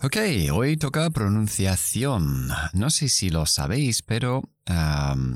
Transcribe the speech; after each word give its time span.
Ok, 0.00 0.16
hoy 0.52 0.76
toca 0.76 1.10
pronunciación. 1.10 2.50
No 2.72 2.88
sé 2.88 3.08
si 3.08 3.30
lo 3.30 3.46
sabéis, 3.46 4.02
pero 4.02 4.44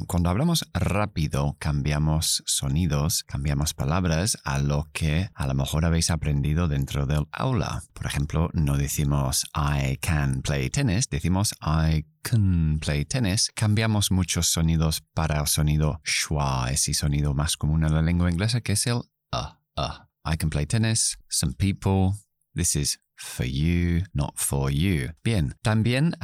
cuando 0.06 0.30
hablamos 0.30 0.69
rápido 0.73 1.56
cambiamos 1.59 2.45
sonidos, 2.46 3.24
cambiamos 3.24 3.74
palabras 3.74 4.38
a 4.45 4.60
lo 4.60 4.88
que 4.92 5.28
a 5.34 5.48
lo 5.48 5.55
mejor 5.55 5.84
habéis 5.84 6.10
aprendido 6.10 6.69
dentro 6.69 7.06
del 7.06 7.27
aula. 7.33 7.83
Por 7.92 8.06
ejemplo, 8.06 8.50
no 8.52 8.77
decimos 8.77 9.46
I 9.56 9.96
can 9.96 10.42
play 10.42 10.70
tennis, 10.70 11.08
decimos 11.08 11.55
I 11.60 12.06
can 12.22 12.78
play 12.78 13.05
tennis. 13.05 13.50
Cambiamos 13.56 14.12
muchos 14.12 14.47
sonidos 14.47 15.02
para 15.12 15.41
el 15.41 15.48
sonido 15.48 16.00
schwa, 16.05 16.70
ese 16.70 16.94
sonido 16.94 17.34
más 17.34 17.56
común 17.56 17.83
en 17.83 17.94
la 17.94 18.02
lengua 18.02 18.30
inglesa 18.30 18.60
que 18.60 18.74
es 18.74 18.86
el 18.86 18.98
uh, 19.33 19.56
uh. 19.77 20.06
I 20.24 20.36
can 20.36 20.50
play 20.50 20.66
tennis, 20.66 21.19
some 21.28 21.52
people, 21.52 22.12
this 22.55 22.77
is 22.77 23.00
for 23.22 23.46
you, 23.46 24.02
not 24.12 24.34
for 24.36 24.70
you. 24.70 25.12
Bien, 25.24 25.54
también 25.62 26.14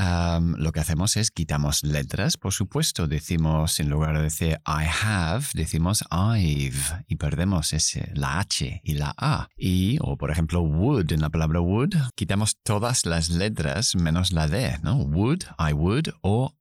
lo 0.56 0.72
que 0.72 0.80
hacemos 0.80 1.16
es 1.16 1.30
quitamos 1.30 1.82
letras, 1.82 2.36
por 2.36 2.52
supuesto, 2.52 3.06
decimos 3.06 3.80
en 3.80 3.88
lugar 3.88 4.16
de 4.16 4.24
decir 4.24 4.60
I 4.66 4.86
have, 5.02 5.46
decimos 5.54 6.04
I've 6.10 7.04
y 7.06 7.16
perdemos 7.16 7.72
ese, 7.72 8.10
la 8.14 8.40
H 8.40 8.80
y 8.82 8.94
la 8.94 9.14
A. 9.16 9.48
Y, 9.56 9.98
o 10.00 10.16
por 10.16 10.30
ejemplo, 10.30 10.60
would, 10.60 11.12
en 11.12 11.20
la 11.20 11.30
palabra 11.30 11.60
would, 11.60 11.94
quitamos 12.14 12.56
todas 12.62 13.06
las 13.06 13.30
letras 13.30 13.94
menos 13.94 14.32
la 14.32 14.48
D, 14.48 14.78
¿no? 14.82 14.96
Would, 14.96 15.44
I 15.58 15.72
would 15.72 16.08
o 16.22 16.54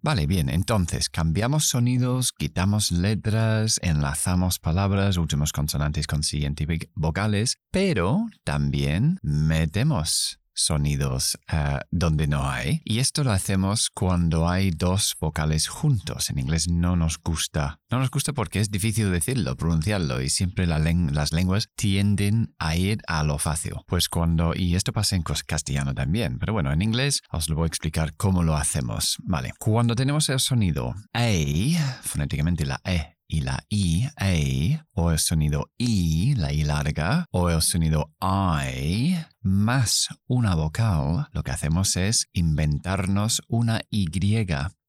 Vale, 0.00 0.26
bien, 0.26 0.48
entonces 0.48 1.10
cambiamos 1.10 1.66
sonidos, 1.66 2.32
quitamos 2.32 2.90
letras, 2.90 3.78
enlazamos 3.82 4.58
palabras, 4.58 5.18
últimos 5.18 5.52
consonantes 5.52 6.06
con 6.06 6.22
siguiente 6.22 6.66
vocales, 6.94 7.58
pero 7.70 8.26
también 8.44 9.18
metemos 9.48 10.38
sonidos 10.58 11.38
eh, 11.50 11.78
donde 11.90 12.26
no 12.26 12.48
hay. 12.48 12.82
Y 12.84 12.98
esto 12.98 13.24
lo 13.24 13.32
hacemos 13.32 13.90
cuando 13.90 14.48
hay 14.48 14.70
dos 14.70 15.16
vocales 15.20 15.68
juntos. 15.68 16.30
En 16.30 16.38
inglés 16.38 16.68
no 16.68 16.96
nos 16.96 17.18
gusta. 17.18 17.80
No 17.90 17.98
nos 17.98 18.10
gusta 18.10 18.32
porque 18.32 18.60
es 18.60 18.70
difícil 18.70 19.10
decirlo, 19.10 19.56
pronunciarlo 19.56 20.20
y 20.20 20.28
siempre 20.28 20.66
las 20.66 21.32
lenguas 21.32 21.68
tienden 21.76 22.54
a 22.58 22.76
ir 22.76 22.98
a 23.06 23.22
lo 23.22 23.38
fácil. 23.38 23.74
Pues 23.86 24.08
cuando, 24.08 24.52
y 24.54 24.74
esto 24.74 24.92
pasa 24.92 25.16
en 25.16 25.22
castellano 25.22 25.94
también, 25.94 26.38
pero 26.38 26.52
bueno, 26.52 26.72
en 26.72 26.82
inglés 26.82 27.22
os 27.30 27.48
lo 27.48 27.56
voy 27.56 27.64
a 27.64 27.68
explicar 27.68 28.14
cómo 28.16 28.42
lo 28.42 28.56
hacemos. 28.56 29.16
Vale, 29.22 29.52
cuando 29.58 29.94
tenemos 29.94 30.28
el 30.28 30.40
sonido 30.40 30.94
A, 31.12 32.00
fonéticamente 32.02 32.66
la 32.66 32.80
E 32.84 33.17
y 33.28 33.42
la 33.42 33.64
I, 33.68 34.08
A, 34.16 34.86
o 34.92 35.12
el 35.12 35.18
sonido 35.18 35.70
I, 35.76 36.34
la 36.34 36.52
I 36.52 36.64
larga, 36.64 37.26
o 37.30 37.50
el 37.50 37.62
sonido 37.62 38.14
I, 38.20 39.16
más 39.42 40.08
una 40.26 40.54
vocal, 40.54 41.28
lo 41.32 41.42
que 41.42 41.50
hacemos 41.50 41.96
es 41.96 42.28
inventarnos 42.32 43.42
una 43.46 43.82
Y 43.90 44.06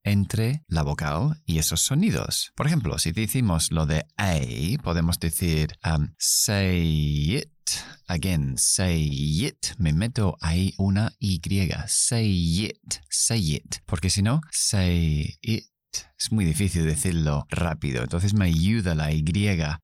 entre 0.03 0.63
la 0.67 0.83
vocal 0.83 1.41
y 1.45 1.59
esos 1.59 1.81
sonidos. 1.81 2.51
Por 2.55 2.67
ejemplo, 2.67 2.97
si 2.97 3.11
decimos 3.11 3.71
lo 3.71 3.85
de 3.85 4.05
A, 4.17 4.39
podemos 4.81 5.19
decir 5.19 5.77
um, 5.85 6.13
say 6.17 7.38
it. 7.38 7.49
Again, 8.07 8.57
say 8.57 9.05
it. 9.45 9.75
Me 9.78 9.94
meto 9.94 10.38
ahí 10.41 10.73
una 10.78 11.11
Y. 11.19 11.39
Say 11.88 12.66
it. 12.66 12.95
Say 13.09 13.55
it. 13.55 13.75
Porque 13.85 14.09
si 14.09 14.23
no, 14.23 14.41
say 14.51 15.38
it 15.41 15.66
es 16.19 16.31
muy 16.34 16.44
difícil 16.44 16.85
decirlo 16.85 17.46
rápido, 17.50 18.03
entonces 18.03 18.34
me 18.34 18.46
ayuda 18.46 18.94
la 18.94 19.12
Y 19.13 19.30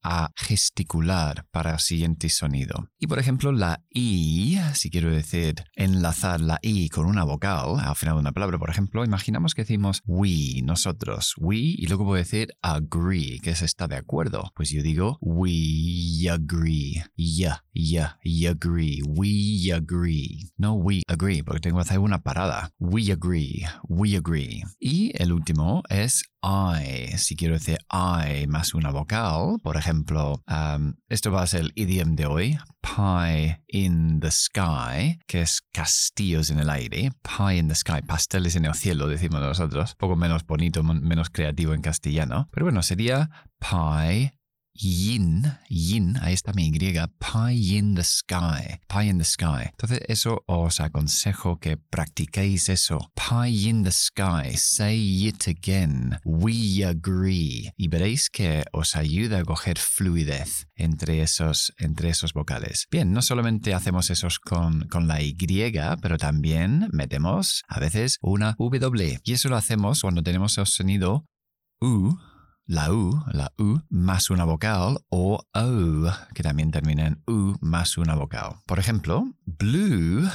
a 0.03 0.31
gesticular 0.35 1.45
para 1.51 1.73
el 1.73 1.79
siguiente 1.79 2.27
sonido. 2.29 2.89
Y 2.99 3.07
por 3.07 3.19
ejemplo, 3.19 3.53
la 3.53 3.81
I, 3.89 4.57
si 4.73 4.89
quiero 4.89 5.09
decir 5.11 5.55
enlazar 5.75 6.41
la 6.41 6.59
I 6.61 6.89
con 6.89 7.05
una 7.05 7.23
vocal 7.23 7.79
al 7.79 7.95
final 7.95 8.15
de 8.15 8.19
una 8.19 8.31
palabra, 8.33 8.59
por 8.59 8.69
ejemplo, 8.69 9.05
imaginamos 9.05 9.55
que 9.55 9.61
decimos 9.61 10.01
we, 10.05 10.61
nosotros, 10.63 11.35
we, 11.37 11.57
y 11.57 11.87
luego 11.87 12.03
puedo 12.03 12.17
decir 12.17 12.49
agree, 12.61 13.39
que 13.39 13.51
es 13.51 13.61
está 13.61 13.87
de 13.87 13.95
acuerdo. 13.95 14.51
Pues 14.55 14.69
yo 14.71 14.81
digo 14.81 15.17
we 15.21 16.29
agree, 16.29 17.01
yeah, 17.15 17.63
yeah, 17.73 18.17
you 18.23 18.49
agree, 18.49 19.01
we 19.05 19.71
agree. 19.73 20.49
No 20.57 20.73
we 20.73 21.01
agree, 21.07 21.43
porque 21.43 21.61
tengo 21.61 21.77
que 21.77 21.83
hacer 21.83 21.99
una 21.99 22.21
parada. 22.21 22.71
We 22.79 23.11
agree, 23.11 23.65
we 23.87 24.17
agree. 24.17 24.63
Y 24.79 25.11
el 25.15 25.31
último 25.31 25.83
es 25.89 26.24
I. 26.43 27.17
Si 27.17 27.35
quiero 27.35 27.55
decir 27.55 27.77
I 27.91 28.47
más 28.47 28.73
una 28.73 28.91
vocal, 28.91 29.59
por 29.63 29.77
ejemplo, 29.77 30.43
um, 30.47 30.93
esto 31.09 31.31
va 31.31 31.41
a 31.41 31.47
ser 31.47 31.61
el 31.61 31.73
idioma 31.75 32.15
de 32.15 32.25
hoy, 32.25 32.57
pie 32.81 33.63
in 33.67 34.19
the 34.19 34.31
sky, 34.31 35.19
que 35.27 35.41
es 35.41 35.61
castillos 35.71 36.49
en 36.49 36.59
el 36.59 36.69
aire, 36.69 37.11
pie 37.21 37.57
in 37.57 37.67
the 37.67 37.75
sky, 37.75 38.01
pasteles 38.05 38.55
en 38.55 38.65
el 38.65 38.75
cielo, 38.75 39.07
decimos 39.07 39.41
nosotros, 39.41 39.95
poco 39.95 40.15
menos 40.15 40.45
bonito, 40.45 40.83
menos 40.83 41.29
creativo 41.29 41.73
en 41.73 41.81
castellano, 41.81 42.47
pero 42.51 42.65
bueno, 42.65 42.83
sería 42.83 43.29
pie 43.59 44.33
yin, 44.75 45.43
yin, 45.69 46.17
ahí 46.21 46.33
está 46.33 46.53
mi 46.53 46.67
Y, 46.67 47.07
pie 47.19 47.77
in 47.77 47.95
the 47.95 48.03
sky, 48.03 48.79
pie 48.87 49.09
in 49.09 49.17
the 49.17 49.23
sky. 49.23 49.69
Entonces 49.71 49.99
eso 50.07 50.43
os 50.47 50.79
aconsejo 50.79 51.59
que 51.59 51.77
practiquéis 51.77 52.69
eso. 52.69 53.11
Pie 53.15 53.69
in 53.69 53.83
the 53.83 53.91
sky, 53.91 54.55
say 54.55 54.97
it 55.27 55.47
again, 55.47 56.19
we 56.25 56.83
agree. 56.85 57.71
Y 57.77 57.87
veréis 57.87 58.29
que 58.29 58.63
os 58.73 58.95
ayuda 58.95 59.39
a 59.39 59.43
coger 59.43 59.77
fluidez 59.77 60.67
entre 60.75 61.21
esos, 61.21 61.73
entre 61.77 62.09
esos 62.09 62.33
vocales. 62.33 62.87
Bien, 62.91 63.11
no 63.13 63.21
solamente 63.21 63.73
hacemos 63.73 64.09
esos 64.09 64.39
con, 64.39 64.87
con 64.87 65.07
la 65.07 65.21
Y, 65.21 65.35
pero 66.01 66.17
también 66.17 66.89
metemos 66.91 67.63
a 67.67 67.79
veces 67.79 68.17
una 68.21 68.55
W. 68.57 69.19
Y 69.23 69.33
eso 69.33 69.49
lo 69.49 69.57
hacemos 69.57 70.01
cuando 70.01 70.23
tenemos 70.23 70.57
el 70.57 70.65
sonido 70.65 71.25
U 71.79 72.17
la 72.67 72.91
U, 72.91 73.23
la 73.31 73.51
U, 73.57 73.81
más 73.89 74.29
una 74.29 74.43
vocal, 74.43 74.97
o 75.09 75.43
O, 75.53 76.11
que 76.33 76.43
también 76.43 76.71
termina 76.71 77.07
en 77.07 77.21
U 77.27 77.55
más 77.61 77.97
una 77.97 78.15
vocal. 78.15 78.55
Por 78.65 78.79
ejemplo, 78.79 79.25
blue 79.45 80.27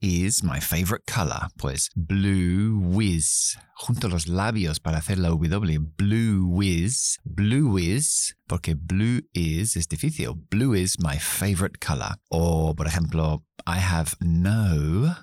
is 0.00 0.42
my 0.42 0.60
favorite 0.60 1.04
color. 1.06 1.48
Pues 1.56 1.88
blue 1.94 2.78
whiz. 2.78 3.56
Junto 3.74 4.08
los 4.08 4.28
labios 4.28 4.80
para 4.80 4.98
hacer 4.98 5.18
la 5.18 5.28
W. 5.28 5.78
Blue 5.96 6.46
whiz. 6.46 7.18
Blue 7.24 7.72
whiz. 7.72 8.36
Porque 8.46 8.74
blue 8.74 9.22
is 9.32 9.76
es 9.76 9.88
difícil. 9.88 10.34
Blue 10.50 10.74
is 10.74 10.98
my 10.98 11.18
favorite 11.18 11.78
color. 11.78 12.16
O, 12.28 12.74
por 12.74 12.86
ejemplo, 12.86 13.44
I 13.66 13.78
have 13.78 14.12
no 14.20 15.16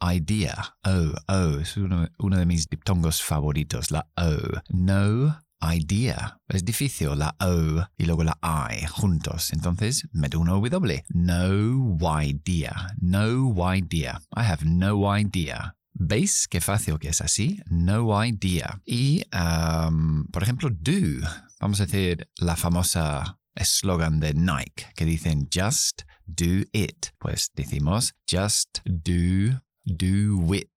idea. 0.00 0.76
O, 0.84 1.14
O. 1.28 1.60
Es 1.60 1.76
uno, 1.76 2.08
uno 2.18 2.38
de 2.38 2.46
mis 2.46 2.68
diptongos 2.68 3.22
favoritos. 3.22 3.90
La 3.90 4.08
O. 4.16 4.60
No 4.70 5.45
idea. 5.60 6.40
Es 6.48 6.64
difícil 6.64 7.18
la 7.18 7.34
O 7.40 7.86
y 7.96 8.04
luego 8.04 8.24
la 8.24 8.38
I 8.42 8.86
juntos. 8.86 9.52
Entonces 9.52 10.08
meto 10.12 10.38
una 10.40 10.52
W. 10.52 11.04
No 11.10 11.98
idea. 12.22 12.94
No 13.00 13.74
idea. 13.74 14.20
I 14.36 14.40
have 14.40 14.64
no 14.64 15.16
idea. 15.16 15.74
¿Veis 15.92 16.46
qué 16.48 16.60
fácil 16.60 16.98
que 16.98 17.08
es 17.08 17.20
así? 17.22 17.60
No 17.70 18.22
idea. 18.22 18.82
Y, 18.84 19.22
um, 19.32 20.26
por 20.26 20.42
ejemplo, 20.42 20.68
do. 20.70 21.26
Vamos 21.58 21.80
a 21.80 21.86
decir 21.86 22.28
la 22.36 22.54
famosa 22.54 23.38
eslogan 23.54 24.20
de 24.20 24.34
Nike 24.34 24.86
que 24.94 25.06
dicen 25.06 25.48
just 25.50 26.02
do 26.26 26.64
it. 26.72 27.06
Pues 27.18 27.50
decimos 27.54 28.14
just 28.30 28.80
do, 28.84 29.62
do 29.84 30.54
it. 30.54 30.70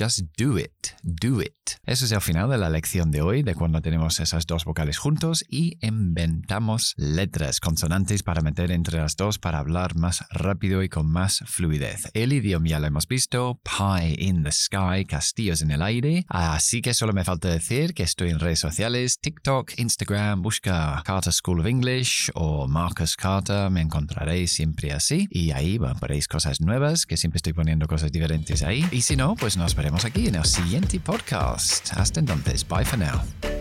Just 0.00 0.20
do 0.38 0.56
it, 0.56 0.72
do 1.02 1.42
it. 1.42 1.52
Eso 1.84 2.06
es 2.06 2.12
el 2.12 2.22
final 2.22 2.48
de 2.48 2.56
la 2.56 2.70
lección 2.70 3.10
de 3.10 3.20
hoy, 3.20 3.42
de 3.42 3.54
cuando 3.54 3.82
tenemos 3.82 4.18
esas 4.18 4.46
dos 4.46 4.64
vocales 4.64 4.96
juntos 4.96 5.44
y 5.46 5.76
inventamos 5.86 6.94
letras, 6.96 7.60
consonantes 7.60 8.22
para 8.22 8.40
meter 8.40 8.70
entre 8.70 8.96
las 8.96 9.14
dos 9.16 9.38
para 9.38 9.58
hablar 9.58 9.96
más 9.96 10.24
rápido 10.30 10.82
y 10.82 10.88
con 10.88 11.06
más 11.06 11.44
fluidez. 11.44 12.08
El 12.14 12.32
idioma 12.32 12.66
ya 12.66 12.80
lo 12.80 12.86
hemos 12.86 13.06
visto, 13.06 13.60
pie 13.62 14.16
in 14.18 14.42
the 14.42 14.52
sky, 14.52 15.04
castillos 15.06 15.60
en 15.60 15.70
el 15.70 15.82
aire. 15.82 16.24
Así 16.28 16.80
que 16.80 16.94
solo 16.94 17.12
me 17.12 17.24
falta 17.24 17.48
decir 17.48 17.92
que 17.92 18.02
estoy 18.02 18.30
en 18.30 18.40
redes 18.40 18.60
sociales, 18.60 19.18
TikTok, 19.20 19.72
Instagram, 19.76 20.40
busca 20.40 21.02
Carter 21.04 21.34
School 21.34 21.60
of 21.60 21.66
English 21.66 22.30
o 22.32 22.66
Marcus 22.68 23.16
Carter, 23.16 23.70
me 23.70 23.82
encontraréis 23.82 24.52
siempre 24.52 24.92
así. 24.92 25.28
Y 25.30 25.50
ahí 25.50 25.78
veréis 26.00 26.26
cosas 26.26 26.62
nuevas, 26.62 27.04
que 27.04 27.18
siempre 27.18 27.36
estoy 27.36 27.52
poniendo 27.52 27.86
cosas 27.86 28.10
diferentes 28.10 28.62
ahí. 28.62 28.88
Y 28.92 29.02
si 29.02 29.14
no, 29.14 29.34
pues 29.34 29.58
nos 29.58 29.74
veremos 29.74 29.89
aquí 29.98 30.28
en 30.28 30.36
el 30.36 30.44
siguiente 30.44 31.00
podcast. 31.00 31.92
Hasta 31.96 32.20
entonces, 32.20 32.66
bye 32.66 32.84
for 32.84 32.98
now. 32.98 33.59